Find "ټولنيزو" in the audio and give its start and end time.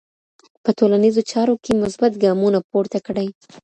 0.79-1.21